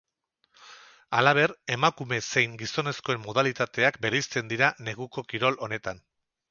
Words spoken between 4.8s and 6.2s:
neguko kirol honetan.